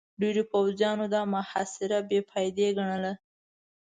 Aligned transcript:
ډېرو 0.21 0.43
پوځيانو 0.51 1.05
دا 1.15 1.21
محاصره 1.33 1.97
بې 2.09 2.19
فايدې 2.29 2.67
ګڼله. 2.77 3.13